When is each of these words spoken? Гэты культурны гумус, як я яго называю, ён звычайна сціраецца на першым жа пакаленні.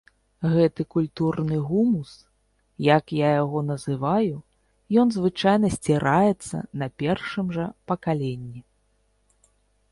Гэты 0.51 0.81
культурны 0.93 1.57
гумус, 1.67 2.13
як 2.87 3.05
я 3.19 3.29
яго 3.43 3.59
называю, 3.69 4.35
ён 5.01 5.07
звычайна 5.19 5.67
сціраецца 5.77 6.65
на 6.83 6.87
першым 7.03 7.47
жа 7.59 7.65
пакаленні. 7.93 8.61